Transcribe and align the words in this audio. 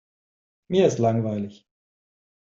Mir 0.69 0.87
ist 0.87 0.97
langweilig. 0.97 1.67